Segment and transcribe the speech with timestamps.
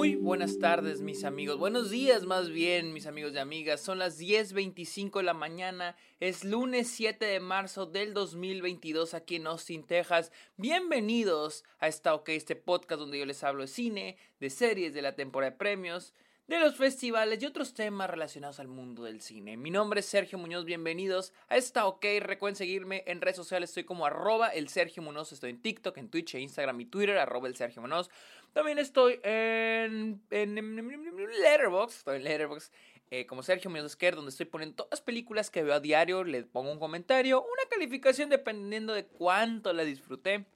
[0.00, 4.18] Muy buenas tardes mis amigos, buenos días más bien mis amigos y amigas, son las
[4.18, 10.32] 10.25 de la mañana, es lunes 7 de marzo del 2022 aquí en Austin, Texas.
[10.56, 15.02] Bienvenidos a esta OK, este podcast donde yo les hablo de cine, de series, de
[15.02, 16.14] la temporada de premios,
[16.50, 19.56] de los festivales y otros temas relacionados al mundo del cine.
[19.56, 22.04] Mi nombre es Sergio Muñoz, bienvenidos a esta OK.
[22.18, 26.08] Recuerden seguirme en redes sociales, estoy como arroba el Sergio Muñoz, estoy en TikTok, en
[26.08, 28.10] Twitch, e Instagram y Twitter, arroba el Sergio Muñoz.
[28.52, 30.54] También estoy en, en,
[31.40, 32.72] Letterboxd, estoy en Letterboxd
[33.12, 36.24] eh, como Sergio Muñoz Esquer, donde estoy poniendo todas las películas que veo a diario,
[36.24, 40.46] les pongo un comentario, una calificación dependiendo de cuánto la disfruté.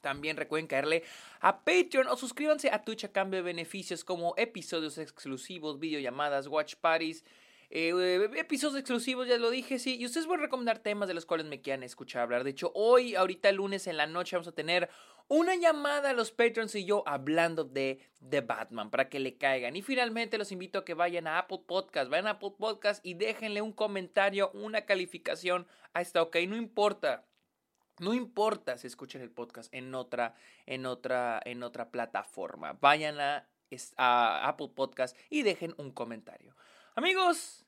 [0.00, 1.02] También recuerden caerle
[1.40, 6.74] a Patreon o suscríbanse a Twitch a cambio de beneficios como episodios exclusivos, videollamadas, watch
[6.76, 7.24] parties,
[7.72, 9.96] eh, episodios exclusivos, ya lo dije, sí.
[9.96, 12.42] Y ustedes a recomendar temas de los cuales me quieran escuchar hablar.
[12.42, 14.88] De hecho, hoy, ahorita lunes en la noche, vamos a tener
[15.28, 19.76] una llamada a los Patreons y yo hablando de The Batman para que le caigan.
[19.76, 23.14] Y finalmente los invito a que vayan a Apple Podcast, vayan a Apple Podcast y
[23.14, 26.36] déjenle un comentario, una calificación a esta OK.
[26.48, 27.24] No importa
[28.00, 30.34] no importa si escuchen el podcast en otra,
[30.66, 32.72] en otra, en otra plataforma.
[32.80, 33.46] Vayan a,
[33.96, 36.56] a Apple Podcast y dejen un comentario.
[36.94, 37.66] Amigos,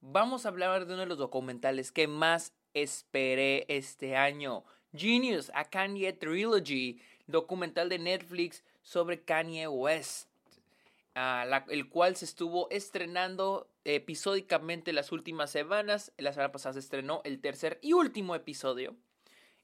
[0.00, 4.64] vamos a hablar de uno de los documentales que más esperé este año.
[4.94, 10.28] Genius, a Kanye Trilogy, documental de Netflix sobre Kanye West,
[11.68, 16.12] el cual se estuvo estrenando episódicamente las últimas semanas.
[16.18, 18.96] La semana pasada se estrenó el tercer y último episodio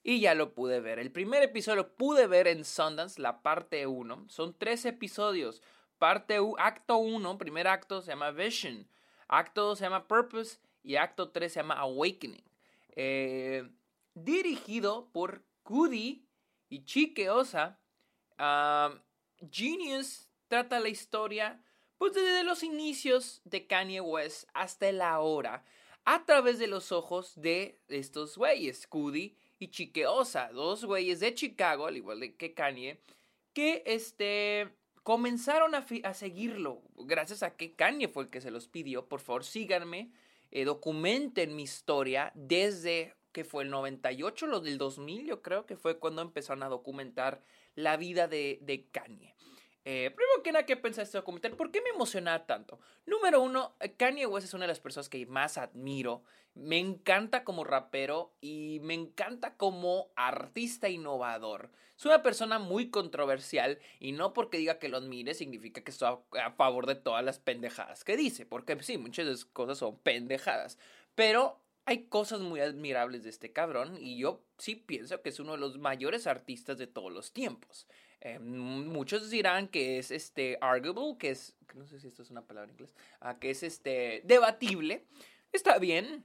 [0.03, 0.99] y ya lo pude ver.
[0.99, 4.27] El primer episodio lo pude ver en Sundance, la parte 1.
[4.29, 5.63] Son tres episodios.
[5.99, 8.89] Parte acto 1, primer acto se llama Vision,
[9.29, 12.43] acto 2 se llama Purpose y acto 3 se llama Awakening.
[12.97, 13.71] Eh,
[14.15, 16.27] dirigido por Kudi
[16.69, 17.79] y Chike Osa,
[19.49, 21.63] Genius trata la historia
[21.97, 25.65] pues desde los inicios de Kanye West hasta la hora
[26.05, 31.87] a través de los ojos de estos güeyes, Cudi y Chiqueosa, dos güeyes de Chicago,
[31.87, 33.01] al igual que Kanye,
[33.53, 34.69] que este,
[35.03, 39.07] comenzaron a, seguirlo gracias a que Kanye fue el que se los pidió.
[39.09, 40.11] Por favor, síganme,
[40.51, 45.77] eh, documenten mi historia desde que fue el 98, lo del 2000, yo creo que
[45.77, 47.43] fue cuando empezaron a documentar
[47.75, 49.35] la vida de, de Kanye.
[49.85, 51.57] Eh, primero que nada, ¿qué pensaste este documental?
[51.57, 52.79] ¿Por qué me emociona tanto?
[53.05, 56.23] Número uno, Kanye West es una de las personas que más admiro.
[56.55, 61.71] Me encanta como rapero y me encanta como artista innovador.
[61.97, 66.19] Es una persona muy controversial y no porque diga que lo admire significa que estoy
[66.39, 68.47] a, favor de todas las pendejadas que dice.
[68.47, 70.79] Porque sí, muchas cosas son pendejadas.
[71.15, 75.53] Pero hay cosas muy admirables de este cabrón y yo sí pienso que es uno
[75.53, 77.87] de los mayores artistas de todos los tiempos.
[78.25, 82.47] Eh, muchos dirán que es este arguable, que es, no sé si esto es una
[82.47, 85.05] palabra en inglés, ah, que es este debatible.
[85.51, 86.25] Está bien,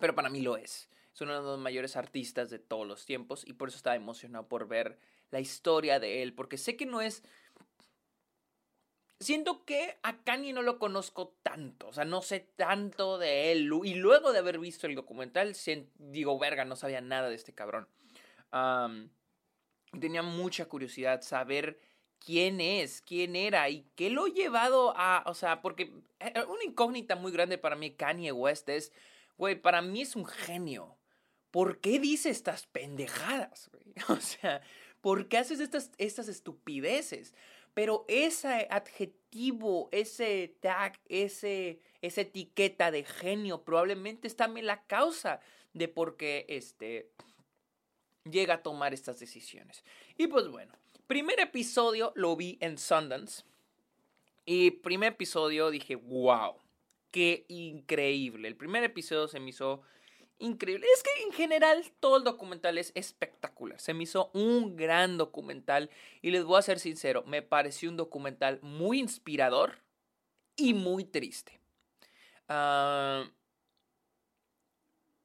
[0.00, 0.90] pero para mí lo es.
[1.14, 4.48] Es uno de los mayores artistas de todos los tiempos y por eso estaba emocionado
[4.48, 4.98] por ver
[5.30, 7.22] la historia de él, porque sé que no es...
[9.20, 13.70] Siento que a Kanye no lo conozco tanto, o sea, no sé tanto de él.
[13.84, 15.54] Y luego de haber visto el documental,
[15.94, 17.86] digo, verga, no sabía nada de este cabrón
[19.98, 21.80] tenía mucha curiosidad saber
[22.18, 26.64] quién es, quién era y qué lo ha llevado a, o sea, porque eh, una
[26.64, 28.92] incógnita muy grande para mí Kanye West es,
[29.36, 30.96] güey, para mí es un genio.
[31.50, 33.94] ¿Por qué dice estas pendejadas, güey?
[34.08, 34.60] O sea,
[35.00, 37.34] ¿por qué haces estas, estas estupideces?
[37.74, 45.40] Pero ese adjetivo, ese tag, ese, esa etiqueta de genio probablemente es también la causa
[45.72, 47.10] de por qué este,
[48.24, 49.84] llega a tomar estas decisiones.
[50.16, 50.72] Y pues bueno,
[51.06, 53.44] primer episodio lo vi en Sundance.
[54.44, 56.56] Y primer episodio dije, wow,
[57.10, 58.48] qué increíble.
[58.48, 59.82] El primer episodio se me hizo
[60.38, 60.86] increíble.
[60.92, 63.80] Es que en general todo el documental es espectacular.
[63.80, 65.90] Se me hizo un gran documental.
[66.22, 69.78] Y les voy a ser sincero, me pareció un documental muy inspirador
[70.56, 71.60] y muy triste.
[72.48, 73.30] Ah,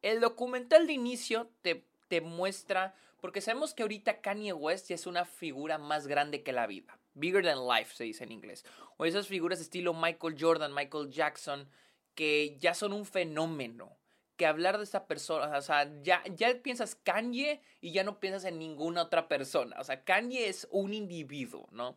[0.02, 5.08] el documental de inicio te te muestra, porque sabemos que ahorita Kanye West ya es
[5.08, 8.66] una figura más grande que la vida, bigger than life se dice en inglés,
[8.98, 11.70] o esas figuras estilo Michael Jordan, Michael Jackson,
[12.14, 13.98] que ya son un fenómeno,
[14.38, 18.46] que hablar de esa persona, o sea, ya, ya piensas Kanye y ya no piensas
[18.46, 21.96] en ninguna otra persona, o sea, Kanye es un individuo, ¿no?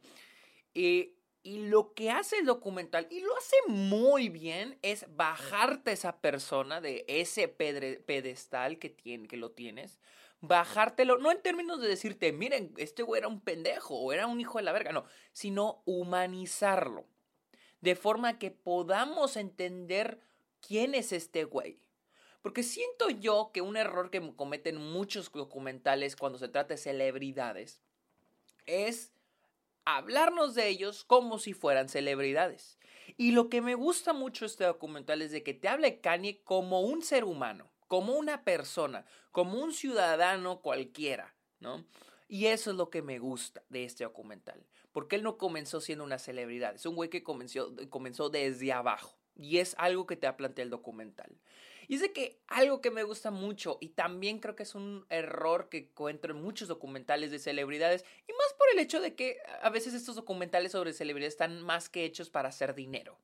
[0.73, 5.95] Y y lo que hace el documental, y lo hace muy bien, es bajarte a
[5.95, 9.99] esa persona de ese pedestal que, tiene, que lo tienes,
[10.41, 14.41] bajártelo, no en términos de decirte, miren, este güey era un pendejo o era un
[14.41, 17.07] hijo de la verga, no, sino humanizarlo.
[17.81, 20.21] De forma que podamos entender
[20.61, 21.81] quién es este güey.
[22.43, 27.83] Porque siento yo que un error que cometen muchos documentales cuando se trata de celebridades
[28.67, 29.13] es
[29.97, 32.79] hablarnos de ellos como si fueran celebridades.
[33.17, 36.83] Y lo que me gusta mucho este documental es de que te hable Kanye como
[36.83, 41.87] un ser humano, como una persona, como un ciudadano cualquiera, ¿no?
[42.29, 46.05] Y eso es lo que me gusta de este documental, porque él no comenzó siendo
[46.05, 49.17] una celebridad, es un güey que comenzó, comenzó desde abajo.
[49.39, 51.31] Y es algo que te plantea el documental.
[51.89, 55.07] Y es de que algo que me gusta mucho y también creo que es un
[55.09, 59.39] error que encuentro en muchos documentales de celebridades y más por el hecho de que
[59.63, 63.19] a veces estos documentales sobre celebridades están más que hechos para hacer dinero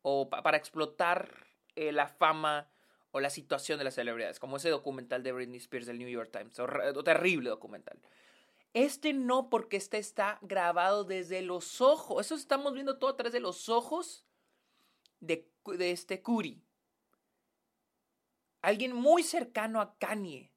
[0.00, 1.46] o para explotar
[1.76, 2.70] eh, la fama
[3.10, 6.30] o la situación de las celebridades, como ese documental de Britney Spears del New York
[6.30, 7.98] Times, o, terrible documental.
[8.74, 12.24] Este no, porque este está grabado desde los ojos.
[12.24, 14.24] Eso estamos viendo todo a través de los ojos
[15.20, 16.62] de, de este Curi
[18.60, 20.52] alguien muy cercano a Kanye.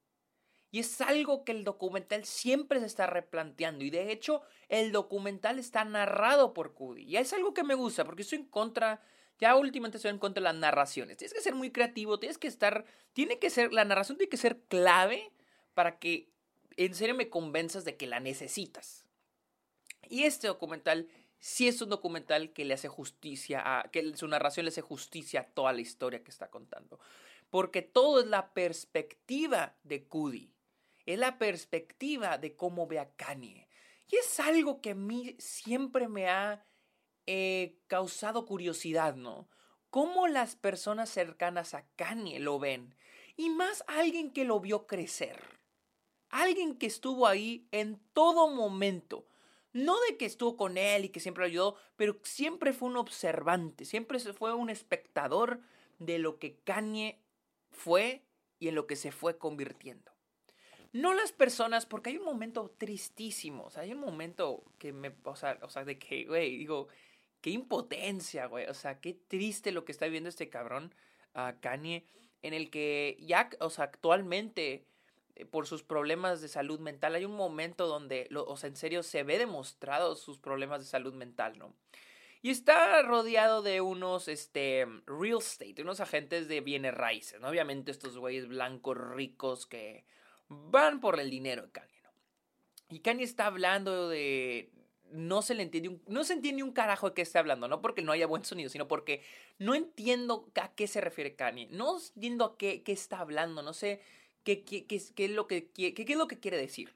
[0.74, 3.84] Y es algo que el documental siempre se está replanteando.
[3.84, 7.04] Y de hecho, el documental está narrado por Cudi.
[7.04, 9.02] Y es algo que me gusta, porque estoy en contra.
[9.38, 11.18] Ya últimamente estoy en contra de las narraciones.
[11.18, 12.86] Tienes que ser muy creativo, tienes que estar.
[13.12, 13.74] Tiene que ser.
[13.74, 15.34] La narración tiene que ser clave
[15.74, 16.31] para que
[16.78, 19.06] en serio me convenzas de que la necesitas.
[20.07, 21.10] Y este documental
[21.42, 23.92] sí es un documental que le hace justicia a.
[23.92, 26.98] que su narración le hace justicia a toda la historia que está contando
[27.52, 30.56] porque todo es la perspectiva de Cudi,
[31.06, 33.68] es la perspectiva de cómo ve a Kanye.
[34.08, 36.66] Y es algo que a mí siempre me ha
[37.28, 39.50] eh, causado curiosidad, ¿no?
[39.90, 42.96] Cómo las personas cercanas a Kanye lo ven.
[43.36, 45.38] Y más alguien que lo vio crecer.
[46.30, 49.28] Alguien que estuvo ahí en todo momento.
[49.73, 52.97] No de que estuvo con él y que siempre lo ayudó, pero siempre fue un
[52.97, 55.62] observante, siempre fue un espectador
[56.00, 57.19] de lo que Kanye
[57.69, 58.23] fue
[58.59, 60.12] y en lo que se fue convirtiendo.
[60.94, 65.15] No las personas, porque hay un momento tristísimo, o sea, hay un momento que me,
[65.23, 66.89] o sea, o sea de que, güey, digo,
[67.39, 70.94] qué impotencia, güey, o sea, qué triste lo que está viviendo este cabrón,
[71.33, 72.06] a Kanye,
[72.41, 74.85] en el que ya, o sea, actualmente,
[75.46, 79.24] por sus problemas de salud mental, hay un momento donde, o sea, en serio, se
[79.24, 81.76] ve demostrado sus problemas de salud mental, ¿no?
[82.44, 87.50] Y está rodeado de unos, este, real estate, unos agentes de bienes raíces, ¿no?
[87.50, 90.06] Obviamente estos güeyes blancos ricos que
[90.48, 92.10] van por el dinero de Kanye, ¿no?
[92.90, 94.72] Y Kanye está hablando de...
[95.12, 97.82] No se le entiende un, no se entiende un carajo de qué está hablando, no
[97.82, 99.22] porque no haya buen sonido, sino porque
[99.60, 103.74] no entiendo a qué se refiere Kanye, no entiendo a qué, qué está hablando, no
[103.74, 104.02] sé
[104.44, 106.96] qué, qué, qué, es lo que, es lo que quiere decir.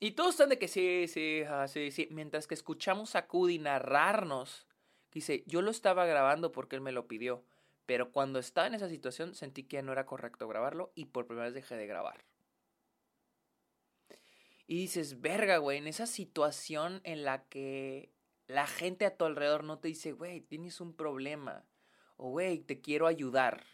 [0.00, 2.08] Y todos están de que sí, sí, sí, sí.
[2.10, 4.66] Mientras que escuchamos a Cudi narrarnos,
[5.12, 7.44] dice, yo lo estaba grabando porque él me lo pidió.
[7.86, 11.46] Pero cuando estaba en esa situación sentí que no era correcto grabarlo y por primera
[11.46, 12.24] vez dejé de grabar.
[14.66, 18.10] Y dices, verga, güey, en esa situación en la que
[18.46, 21.64] la gente a tu alrededor no te dice, güey, tienes un problema.
[22.16, 23.64] O, güey, te quiero ayudar.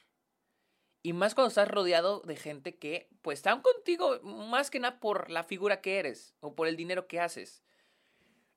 [1.03, 5.31] Y más cuando estás rodeado de gente que, pues, están contigo más que nada por
[5.31, 7.63] la figura que eres o por el dinero que haces.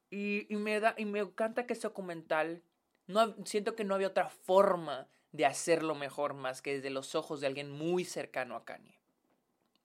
[0.09, 2.63] Y, me, da, y me encanta que este documental,
[3.07, 7.39] no, siento que no había otra forma de hacerlo mejor más que desde los ojos
[7.39, 8.99] de alguien muy cercano a Kanye.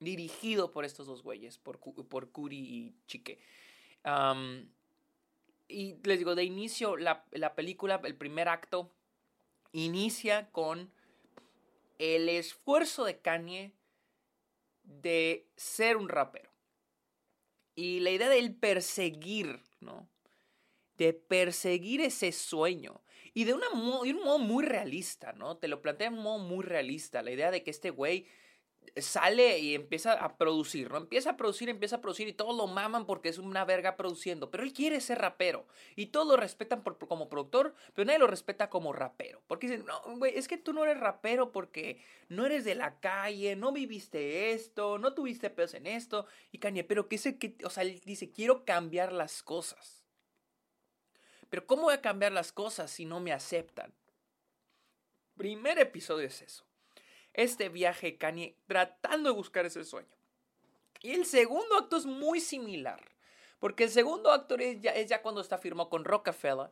[0.00, 3.38] Dirigido por estos dos güeyes, por, por Curi y Chique.
[5.69, 8.92] y les digo, de inicio, la, la película, el primer acto,
[9.73, 10.90] inicia con
[11.99, 13.73] el esfuerzo de Kanye
[14.83, 16.50] de ser un rapero.
[17.75, 20.09] Y la idea de él perseguir, ¿no?
[20.97, 23.03] De perseguir ese sueño.
[23.35, 25.59] Y de, una, de un modo muy realista, ¿no?
[25.59, 27.23] Te lo plantea de un modo muy realista.
[27.23, 28.26] La idea de que este güey
[28.97, 30.99] sale y empieza a producir, ¿no?
[30.99, 34.50] Empieza a producir, empieza a producir y todos lo maman porque es una verga produciendo,
[34.50, 38.71] pero él quiere ser rapero y todos lo respetan como productor, pero nadie lo respeta
[38.71, 42.64] como rapero, porque dicen, no, güey, es que tú no eres rapero porque no eres
[42.64, 47.16] de la calle, no viviste esto, no tuviste pedos en esto, y Kanye, pero que
[47.16, 50.05] ese que, o sea, él dice, quiero cambiar las cosas.
[51.49, 53.95] Pero ¿cómo voy a cambiar las cosas si no me aceptan?
[55.37, 56.65] Primer episodio es eso
[57.37, 60.09] este viaje Kanye tratando de buscar ese sueño.
[61.02, 63.00] Y el segundo acto es muy similar,
[63.61, 66.71] porque el segundo acto es ya, es ya cuando está firmado con Rockefeller,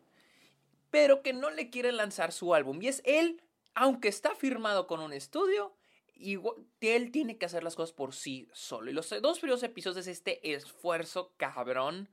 [0.91, 2.81] pero que no le quiere lanzar su álbum.
[2.83, 3.43] Y es él,
[3.75, 5.75] aunque está firmado con un estudio,
[6.17, 8.91] él tiene que hacer las cosas por sí solo.
[8.91, 12.09] Y los dos primeros episodios es este esfuerzo cabrón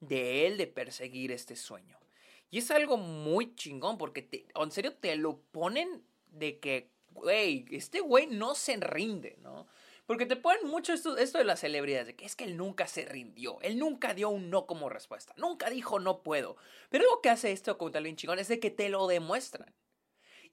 [0.00, 1.98] de él de perseguir este sueño.
[2.50, 8.00] Y es algo muy chingón porque en serio te lo ponen de que, güey, este
[8.00, 9.66] güey no se rinde, ¿no?
[10.06, 13.04] Porque te ponen mucho esto, de las celebridades, de que es que él nunca se
[13.04, 16.56] rindió, él nunca dio un no como respuesta, nunca dijo no puedo.
[16.90, 19.72] Pero lo que hace esto tal bien chingón es de que te lo demuestran.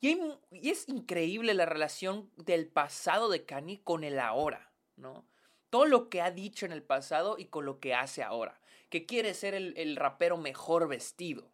[0.01, 0.18] Y,
[0.51, 5.28] y, es increíble la relación del pasado de Kanye con el ahora, ¿no?
[5.70, 8.62] Todo lo que ha dicho en el pasado y con lo que hace ahora.
[8.89, 11.51] Que quiere ser el, el rapero mejor vestido,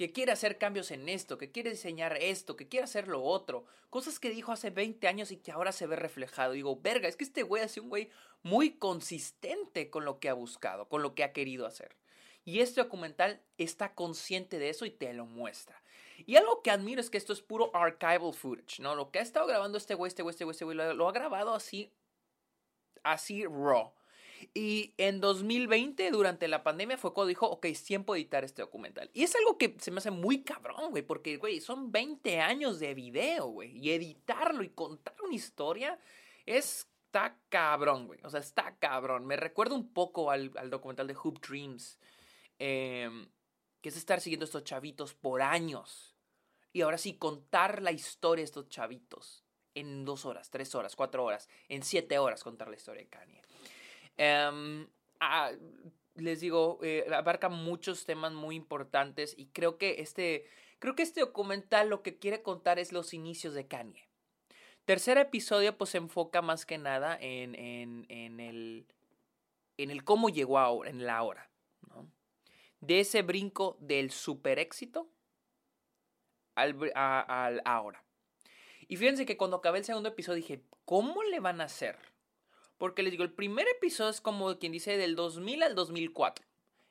[0.00, 3.66] que quiere hacer cambios en esto, que quiere diseñar esto, que quiere hacer lo otro.
[3.90, 6.54] Cosas que dijo hace 20 años y que ahora se ve reflejado.
[6.54, 8.08] Digo, verga, es que este güey es un güey
[8.42, 11.98] muy consistente con lo que ha buscado, con lo que ha querido hacer.
[12.46, 15.82] Y este documental está consciente de eso y te lo muestra.
[16.24, 18.94] Y algo que admiro es que esto es puro archival footage, ¿no?
[18.94, 21.12] Lo que ha estado grabando este güey, este güey, este güey, este güey, lo ha
[21.12, 21.92] grabado así,
[23.02, 23.92] así raw.
[24.54, 28.62] Y en 2020, durante la pandemia, fue cuando dijo, ok, es tiempo de editar este
[28.62, 29.10] documental.
[29.12, 32.80] Y es algo que se me hace muy cabrón, güey, porque, güey, son 20 años
[32.80, 33.76] de video, güey.
[33.76, 35.98] Y editarlo y contar una historia
[36.46, 38.20] está cabrón, güey.
[38.24, 39.26] O sea, está cabrón.
[39.26, 41.98] Me recuerda un poco al, documental de Hoop Dreams,
[42.58, 43.28] em,
[43.80, 46.16] que es estar siguiendo a estos chavitos por años.
[46.72, 49.44] Y ahora sí, contar la historia de estos chavitos
[49.74, 53.42] en dos horas, tres horas, cuatro horas, en siete horas contar la historia de Kanye.
[54.22, 54.86] Em,
[55.18, 55.50] ah,
[56.14, 60.44] les digo, eh, abarca muchos temas muy importantes y creo que este,
[60.78, 64.10] creo que este documental lo que quiere contar es los inicios de Kanye.
[64.84, 68.86] Tercer episodio pues se enfoca más que nada en, en, en, el,
[69.78, 71.50] en el cómo llegó ahora, en la hora.
[72.80, 75.10] De ese brinco del super éxito
[76.56, 78.04] al, al ahora.
[78.86, 82.09] Y fíjense que cuando acabé el segundo episodio dije, ¿cómo le van a hacer?
[82.80, 86.46] Porque les digo, el primer episodio es como quien dice del 2000 al 2004.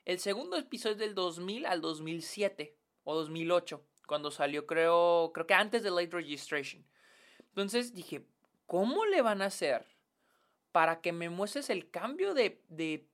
[0.05, 5.55] El segundo episodio es del 2000 al 2007 o 2008, cuando salió creo, creo que
[5.55, 6.85] antes de Late Registration.
[7.39, 8.23] Entonces dije,
[8.67, 9.87] ¿cómo le van a hacer
[10.71, 13.07] para que me muestres el cambio de, de,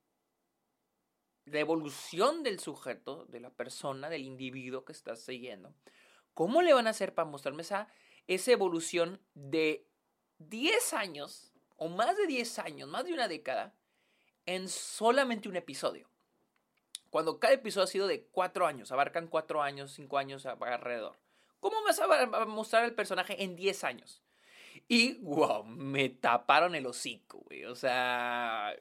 [1.45, 5.73] de evolución del sujeto, de la persona, del individuo que estás siguiendo?
[6.33, 7.87] ¿Cómo le van a hacer para mostrarme esa,
[8.27, 9.87] esa evolución de
[10.39, 13.73] 10 años o más de 10 años, más de una década,
[14.45, 16.07] en solamente un episodio.
[17.09, 21.17] Cuando cada episodio ha sido de 4 años, abarcan 4 años, 5 años alrededor.
[21.59, 24.21] ¿Cómo vas a mostrar el personaje en 10 años?
[24.87, 27.65] Y, wow, me taparon el hocico, güey.
[27.65, 28.75] O sea,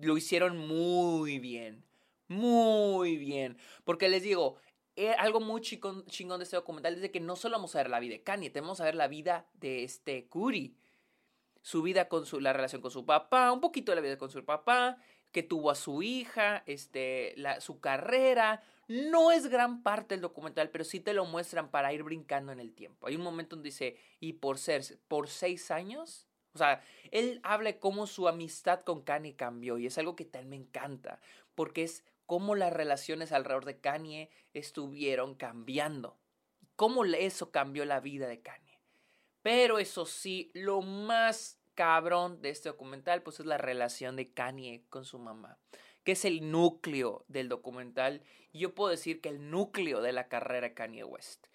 [0.00, 1.84] lo hicieron muy bien.
[2.28, 3.58] Muy bien.
[3.84, 4.58] Porque les digo,
[4.96, 7.78] eh, algo muy chingón, chingón de este documental es de que no solo vamos a
[7.78, 10.76] ver la vida de Kanye, tenemos a ver la vida de este Curi
[11.64, 14.30] su vida con su, la relación con su papá, un poquito de la vida con
[14.30, 14.98] su papá,
[15.32, 18.62] que tuvo a su hija, este, la, su carrera.
[18.86, 22.60] No es gran parte del documental, pero sí te lo muestran para ir brincando en
[22.60, 23.06] el tiempo.
[23.06, 27.72] Hay un momento donde dice, y por ser, por seis años, o sea, él habla
[27.72, 31.18] de cómo su amistad con Kanye cambió y es algo que tal me encanta,
[31.54, 36.18] porque es cómo las relaciones alrededor de Kanye estuvieron cambiando.
[36.76, 38.63] Cómo eso cambió la vida de Kanye.
[39.44, 44.86] Pero eso sí, lo más cabrón de este documental, pues es la relación de Kanye
[44.88, 45.58] con su mamá,
[46.02, 48.22] que es el núcleo del documental.
[48.52, 51.48] Y yo puedo decir que el núcleo de la carrera de Kanye West.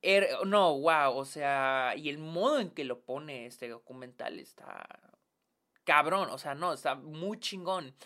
[0.00, 4.86] Er, no, wow, o sea, y el modo en que lo pone este documental está
[5.82, 7.96] cabrón, o sea, no, está muy chingón.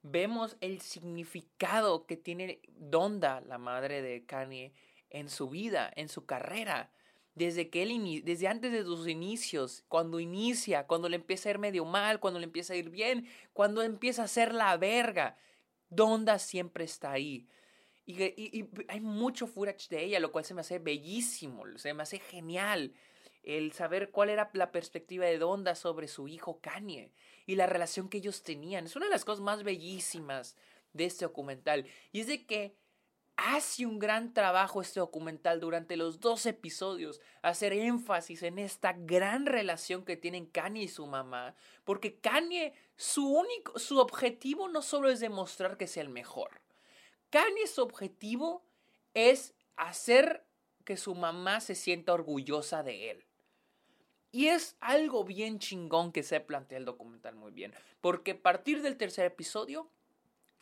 [0.00, 4.72] Vemos el significado que tiene Donda, la madre de Kanye,
[5.10, 6.90] en su vida, en su carrera
[7.36, 11.58] desde que él desde antes de sus inicios, cuando inicia, cuando le empieza a ir
[11.58, 15.36] medio mal, cuando le empieza a ir bien, cuando empieza a ser la verga.
[15.90, 17.46] Donda siempre está ahí.
[18.06, 22.02] Y, y, hay mucho footage de ella, lo cual se me hace bellísimo, se me
[22.02, 22.94] hace genial
[23.42, 27.12] el saber cuál era la perspectiva de Donda sobre su hijo Kanye
[27.44, 28.86] y la relación que ellos tenían.
[28.86, 30.56] Es una de las cosas más bellísimas
[30.94, 31.86] de este documental.
[32.12, 32.74] Y es de que
[33.36, 39.46] hace un gran trabajo este documental durante los dos episodios, hacer énfasis en esta gran
[39.46, 45.10] relación que tienen Kanye y su mamá, porque Kanye, su único, su objetivo no solo
[45.10, 46.60] es demostrar que sea el mejor,
[47.30, 48.64] Kanye su objetivo
[49.12, 50.46] es hacer
[50.84, 53.24] que su mamá se sienta orgullosa de él.
[54.32, 58.82] Y es algo bien chingón que se plantea el documental muy bien, porque a partir
[58.82, 59.90] del tercer episodio,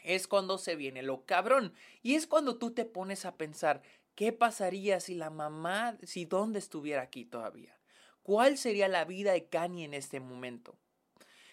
[0.05, 1.73] es cuando se viene lo cabrón.
[2.03, 3.83] Y es cuando tú te pones a pensar,
[4.15, 7.77] ¿qué pasaría si la mamá, si dónde estuviera aquí todavía?
[8.23, 10.79] ¿Cuál sería la vida de Kanye en este momento?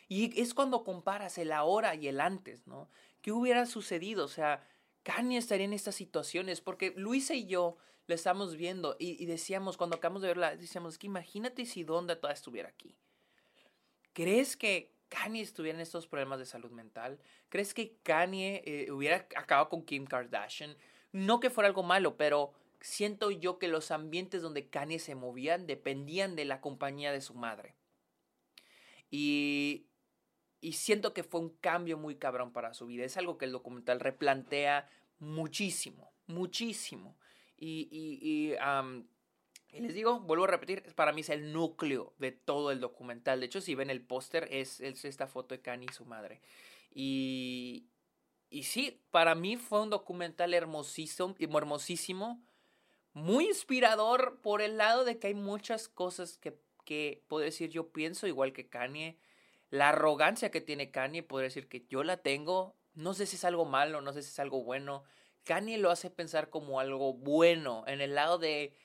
[0.08, 2.90] Y es cuando comparas el ahora y el antes, ¿no?
[3.22, 4.26] ¿Qué hubiera sucedido?
[4.26, 4.68] O sea,
[5.04, 7.78] Kanye estaría en estas situaciones, porque Luisa y yo
[8.08, 12.34] lo estamos viendo y, decíamos, cuando acabamos de verla, decíamos, que imagínate si Donda toda
[12.34, 12.98] estuviera aquí.
[14.14, 17.20] ¿Crees que Kanye estuviera en estos problemas de salud mental?
[17.50, 20.76] ¿Crees que Kanye eh, hubiera acabado con Kim Kardashian?
[21.12, 25.68] No que fuera algo malo, pero siento yo que los ambientes donde Kanye se movían
[25.68, 27.76] dependían de la compañía de su madre.
[29.12, 29.88] Y
[30.62, 33.04] y siento que fue un cambio muy cabrón para su vida.
[33.04, 34.88] Es algo que el documental replantea
[35.18, 37.18] muchísimo, muchísimo.
[37.58, 38.54] Y, y,
[39.80, 43.40] les digo, vuelvo a repetir, para mí es el núcleo de todo el documental.
[43.40, 46.42] De hecho, si ven el póster, es, es, esta foto de Kanye y su madre.
[46.94, 47.86] Y,
[48.50, 52.44] y sí, para mí fue un documental hermosísimo, hermosísimo,
[53.14, 57.90] muy inspirador por el lado de que hay muchas cosas que, que puedo decir yo
[57.90, 59.18] pienso, igual que Kanye
[59.72, 62.76] la arrogancia que tiene Kanye, podría decir que yo la tengo.
[62.94, 65.04] No sé si es algo malo, no sé si es algo bueno.
[65.46, 68.76] Kanye lo hace pensar como algo bueno, en el lado de,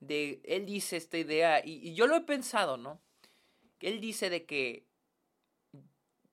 [0.00, 3.00] de él dice esta idea, y, yo lo he pensado, ¿no?
[3.80, 4.86] Él dice de que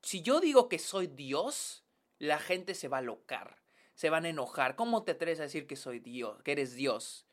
[0.01, 1.83] si yo digo que soy Dios,
[2.19, 3.61] la gente se va a locar,
[3.93, 4.75] se van a enojar.
[4.75, 7.27] ¿Cómo te atreves a decir que soy Dios, que eres Dios?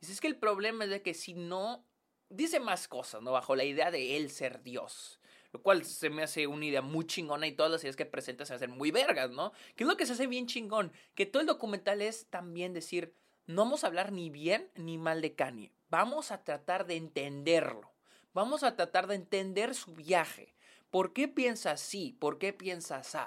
[0.00, 1.84] Y es que el problema es de que si no,
[2.28, 3.32] dice más cosas, ¿no?
[3.32, 5.18] Bajo la idea de él ser Dios
[5.52, 8.44] lo cual se me hace una idea muy chingona y todas las ideas que presenta
[8.44, 9.52] se hacen muy vergas, ¿no?
[9.76, 13.14] Que es lo que se hace bien chingón, que todo el documental es también decir,
[13.46, 17.92] no vamos a hablar ni bien ni mal de Kanye, vamos a tratar de entenderlo,
[18.32, 20.54] vamos a tratar de entender su viaje,
[20.90, 23.18] por qué piensa así, por qué piensa así.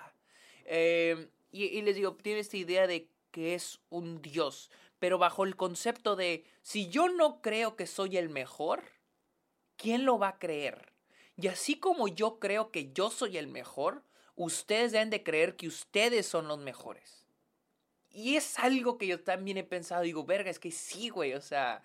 [0.66, 5.44] Eh, y, y les digo, tiene esta idea de que es un dios, pero bajo
[5.44, 8.84] el concepto de, si yo no creo que soy el mejor,
[9.78, 10.92] ¿quién lo va a creer?
[11.38, 14.04] Y así como yo creo que yo soy el mejor,
[14.36, 17.26] ustedes deben de creer que ustedes son los mejores.
[18.10, 21.42] Y es algo que yo también he pensado, digo, verga, es que sí, güey, o
[21.42, 21.82] sea,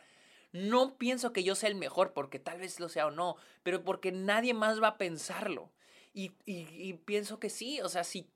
[0.57, 3.85] no pienso que yo sea el mejor porque tal vez lo sea o no, pero
[3.85, 5.71] porque nadie más va a pensarlo.
[6.13, 6.31] Y,
[7.05, 8.31] pienso que sí, o sea, si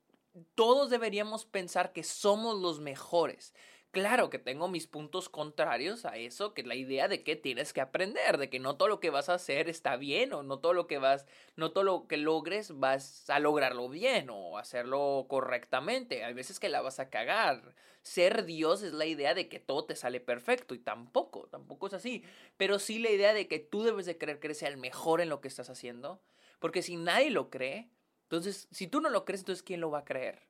[0.53, 3.55] todos deberíamos pensar que somos los mejores,
[3.91, 7.73] Claro que tengo mis puntos contrarios a eso, que es la idea de que tienes
[7.73, 10.59] que aprender, de que no todo lo que vas a hacer está bien o no
[10.59, 11.25] todo lo que vas,
[11.57, 16.23] no todo lo que logres vas a lograrlo bien o hacerlo correctamente.
[16.23, 17.75] Hay veces que la vas a cagar.
[18.01, 21.93] Ser Dios es la idea de que todo te sale perfecto y tampoco, tampoco es
[21.93, 22.23] así.
[22.55, 25.27] Pero sí la idea de que tú debes de creer que eres el mejor en
[25.27, 26.21] lo que estás haciendo,
[26.59, 27.89] porque si nadie lo cree,
[28.23, 30.43] entonces si tú no lo crees, entonces ¿quién lo va a creer?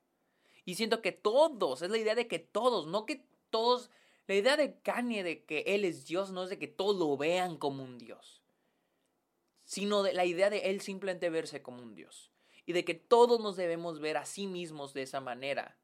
[0.64, 3.90] Y siento que todos, es la idea de que todos, no que todos,
[4.26, 7.16] la idea de Kanye de que él es Dios no es de que todos lo
[7.16, 8.42] vean como un Dios,
[9.64, 12.32] sino de la idea de él simplemente verse como un Dios
[12.66, 15.76] y de que todos nos debemos ver a sí mismos de esa manera,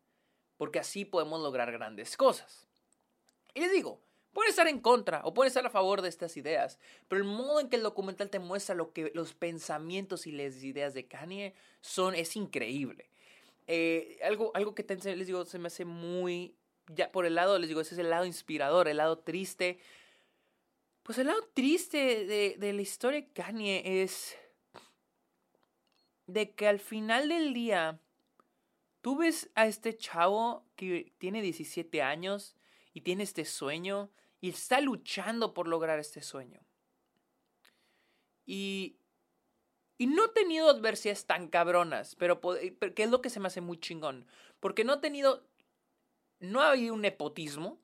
[0.57, 2.69] porque así podemos lograr grandes cosas.
[3.55, 4.01] Y les digo,
[4.33, 6.79] pueden estar en contra o pueden estar a favor de estas ideas,
[7.09, 10.63] pero el modo en que el documental te muestra lo que los pensamientos y las
[10.63, 13.11] ideas de Kanye son es increíble.
[13.67, 16.57] Eh, algo, algo que les digo se me hace muy
[16.95, 19.79] ya por el lado, les digo, ese es el lado inspirador, el lado triste.
[21.03, 24.37] Pues el lado triste de, de la historia de Kanye es
[26.27, 28.01] de que al final del día
[29.01, 32.55] tú ves a este chavo que tiene 17 años
[32.93, 36.61] y tiene este sueño y está luchando por lograr este sueño.
[38.45, 38.99] Y,
[39.97, 43.49] y no ha tenido adversidades tan cabronas, pero, pero que es lo que se me
[43.49, 44.27] hace muy chingón.
[44.61, 45.48] Porque no ha tenido
[46.41, 47.81] no hay un nepotismo,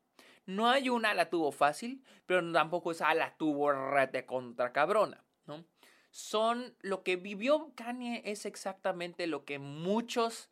[0.46, 5.24] no hay una la tuvo fácil, pero tampoco es a la tuvo rete contra cabrona,
[5.46, 5.64] ¿no?
[6.10, 10.50] Son lo que vivió Kanye es exactamente lo que muchos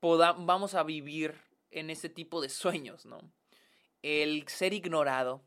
[0.00, 1.34] vamos a vivir
[1.70, 3.20] en este tipo de sueños, ¿no?
[4.02, 5.44] El ser ignorado,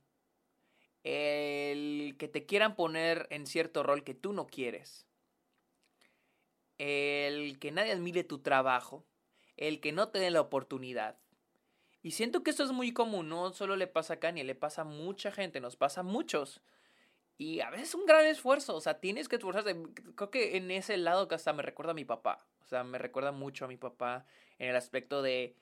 [1.04, 5.08] el que te quieran poner en cierto rol que tú no quieres,
[6.78, 9.06] el que nadie admire tu trabajo,
[9.58, 11.20] el que no te den la oportunidad,
[12.04, 14.82] y siento que esto es muy común, no solo le pasa a Kanye, le pasa
[14.82, 16.62] a mucha gente, nos pasa a muchos.
[17.38, 19.76] Y a veces es un gran esfuerzo, o sea, tienes que esforzarte.
[20.16, 22.46] Creo que en ese lado que hasta me recuerda a mi papá.
[22.62, 24.26] O sea, me recuerda mucho a mi papá
[24.60, 25.56] en el aspecto de,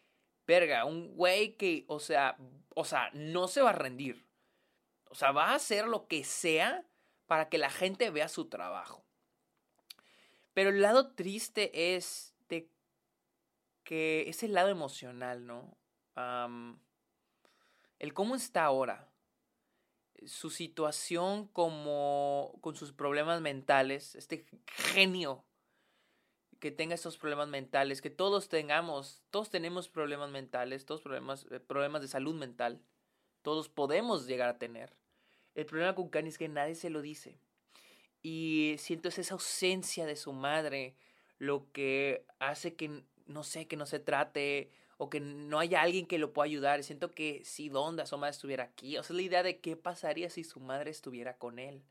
[0.47, 2.37] verga, un güey que, o sea,
[2.75, 4.25] o sea, no se va a rendir.
[5.09, 6.85] O sea, va a hacer lo que sea
[7.27, 9.05] para que la gente vea su trabajo.
[10.53, 12.69] Pero el lado triste es de
[13.83, 15.77] que es el lado emocional, ¿no?
[17.99, 19.07] El cómo está ahora.
[20.25, 25.43] su situación como con sus problemas mentales, este genio
[26.59, 31.59] que tenga estos problemas mentales, que todos tengamos, todos tenemos problemas mentales, todos problemas, eh,
[31.59, 32.79] problemas de salud mental,
[33.41, 34.95] todos podemos llegar a tener.
[35.55, 37.39] El problema con Kanye es que nadie se lo dice.
[38.21, 40.95] Y siento esa ausencia de su madre,
[41.39, 46.05] lo que hace que, no sé, que no se trate o que no haya alguien
[46.05, 46.83] que lo pueda ayudar.
[46.83, 50.29] Siento que si Donda, su madre estuviera aquí, o sea, la idea de qué pasaría
[50.29, 51.81] si su madre estuviera con él.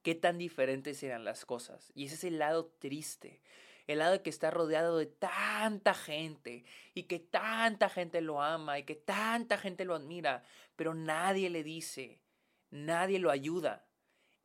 [0.00, 1.92] Qué tan diferentes serían las cosas.
[1.94, 3.42] Y ese es el lado triste.
[3.86, 6.64] El lado de que está rodeado de tanta gente
[6.94, 10.42] y que tanta gente lo ama y que tanta gente lo admira,
[10.76, 12.22] pero nadie le dice,
[12.70, 13.86] nadie lo ayuda.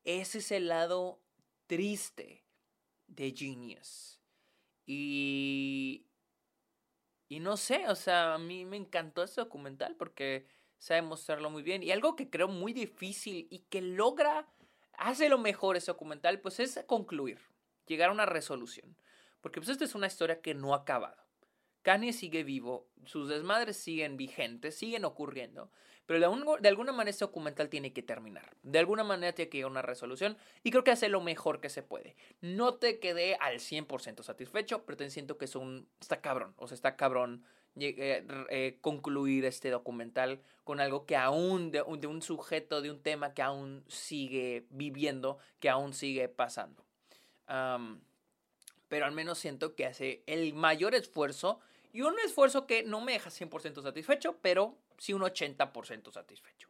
[0.04, 1.21] Ese es el lado
[1.65, 2.43] triste
[3.08, 4.19] de Genius.
[4.86, 6.08] Y,
[7.32, 10.46] y no sé, o sea, a mí me encantó ese documental porque
[10.78, 11.82] sabe mostrarlo muy bien.
[11.82, 14.50] Y algo que creo muy difícil y que logra,
[14.98, 17.39] hace lo mejor ese documental, pues es concluir,
[17.88, 18.98] llegar a una resolución.
[19.39, 21.24] Porque pues esta es una historia que no ha acabado.
[21.84, 25.72] Kanye sigue vivo, sus desmadres siguen vigentes, siguen ocurriendo,
[26.12, 26.19] pero
[26.60, 28.54] de, alguna manera este documental tiene que terminar.
[28.63, 31.62] De alguna manera tiene que llegar a una resolución y creo que hace lo mejor
[31.62, 32.17] que se puede.
[32.41, 36.67] No te quedé al 100% satisfecho, pero te siento que es un, está cabrón, o
[36.67, 37.45] sea, está cabrón
[37.78, 43.34] eh, eh, concluir este documental con algo que aún, de, un sujeto, de un tema
[43.34, 46.84] que aún sigue viviendo, que aún sigue pasando.
[47.47, 51.62] pero al menos siento que hace el mayor esfuerzo
[51.93, 56.69] y un esfuerzo que no me deja 100% satisfecho, pero sí un 80% satisfecho.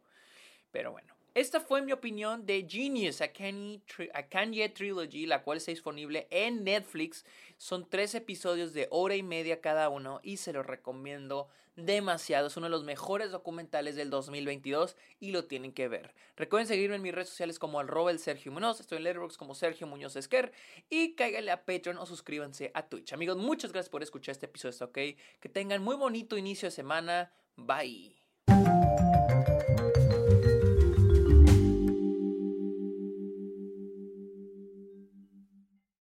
[0.70, 6.26] Pero bueno, esta fue mi opinión de Genius, a Kanye, Trilogy, la cual está disponible
[6.30, 7.24] en Netflix.
[7.56, 12.48] Son tres episodios de hora y media cada uno y se los recomiendo demasiado.
[12.48, 16.14] Es uno de los mejores documentales del 2022 y lo tienen que ver.
[16.36, 18.80] Recuerden seguirme en mis redes sociales como arroba el Sergio Muñoz.
[18.80, 20.52] Estoy en Letterboxd como Sergio Muñoz Esquer.
[20.90, 23.12] Y cáiganle a Patreon o suscríbanse a Twitch.
[23.12, 24.86] Amigos, muchas gracias por escuchar este episodio.
[24.86, 24.98] ¿ok?
[25.40, 27.32] Que tengan muy bonito inicio de semana.
[27.56, 28.16] Bye.